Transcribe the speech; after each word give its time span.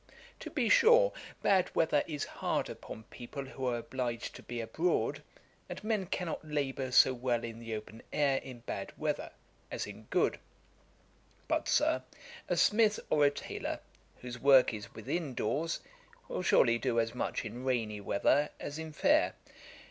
To 0.39 0.49
be 0.49 0.67
sure, 0.67 1.13
bad 1.43 1.75
weather 1.75 2.03
is 2.07 2.25
hard 2.25 2.71
upon 2.71 3.03
people 3.11 3.45
who 3.45 3.67
are 3.67 3.77
obliged 3.77 4.33
to 4.33 4.41
be 4.41 4.59
abroad; 4.59 5.21
and 5.69 5.83
men 5.83 6.07
cannot 6.07 6.43
labour 6.43 6.91
so 6.91 7.13
well 7.13 7.43
in 7.43 7.59
the 7.59 7.75
open 7.75 8.01
air 8.11 8.37
in 8.37 8.61
bad 8.61 8.97
weather, 8.97 9.31
as 9.69 9.85
in 9.85 10.05
good: 10.05 10.39
but, 11.47 11.67
Sir, 11.67 12.01
a 12.49 12.57
smith 12.57 12.99
or 13.11 13.25
a 13.27 13.29
taylor, 13.29 13.79
whose 14.21 14.39
work 14.39 14.73
is 14.73 14.91
within 14.95 15.35
doors, 15.35 15.81
will 16.27 16.41
surely 16.41 16.79
do 16.79 16.99
as 16.99 17.13
much 17.13 17.45
in 17.45 17.63
rainy 17.63 18.01
weather, 18.01 18.49
as 18.59 18.79
in 18.79 18.91
fair. 18.93 19.35